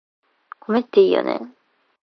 [0.67, 1.41] 米っていいよね